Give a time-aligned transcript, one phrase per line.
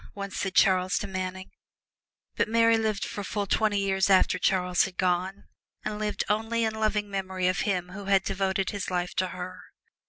[0.15, 1.51] once said Charles to Manning.
[2.35, 5.43] But Mary lived for full twenty years after Charles had gone,
[5.85, 9.61] and lived only in loving memory of him who had devoted his life to her.